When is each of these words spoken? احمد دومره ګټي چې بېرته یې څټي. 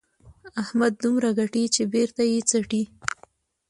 احمد 0.61 0.93
دومره 1.03 1.29
ګټي 1.39 1.63
چې 1.75 1.83
بېرته 1.93 2.21
یې 2.31 2.39
څټي. 2.49 2.83